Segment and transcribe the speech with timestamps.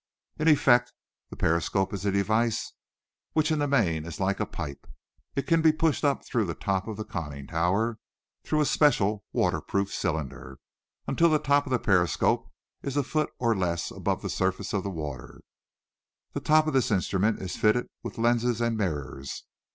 [0.39, 0.91] In effect,
[1.29, 2.73] the periscope is a device
[3.33, 4.87] which in the main is like a pipe;
[5.35, 7.99] it can be pushed up through the top of the conning tower,
[8.43, 10.57] through a special, water proof cylinder,
[11.05, 12.49] until the top of the periscope
[12.81, 15.41] is a foot, or less, above the surface of the water.
[16.33, 19.43] The top of this instrument is fitted with lenses and mirrors.